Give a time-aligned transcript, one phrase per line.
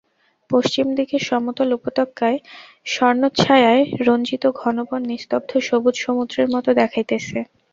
[0.49, 2.37] পশ্চিম দিকের সমতল উপত্যকায়
[2.85, 7.37] স্বর্ণচ্ছায়ায় রঞ্জিত ঘন বন নিস্তব্ধ সবুজ সমুদ্রের মতো দেখাইতেছে।